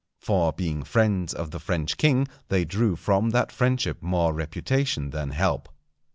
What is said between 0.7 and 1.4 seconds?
friends